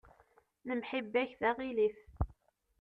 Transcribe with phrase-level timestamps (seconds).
[0.67, 1.97] Lemḥibba-k d aɣilif.